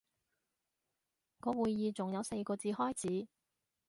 [1.41, 3.27] 個會議仲有四個字開始